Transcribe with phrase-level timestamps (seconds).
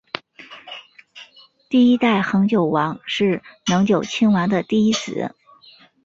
[1.69, 5.35] 第一代恒久王是能久亲王的第一子。